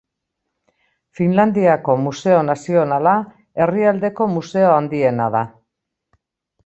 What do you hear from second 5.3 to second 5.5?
da.